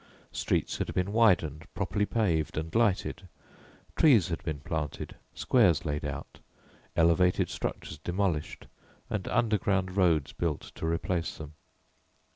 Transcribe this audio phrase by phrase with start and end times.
[0.31, 3.27] Streets had been widened, properly paved and lighted,
[3.95, 6.39] trees had been planted, squares laid out,
[6.95, 8.65] elevated structures demolished
[9.11, 11.53] and underground roads built to replace them.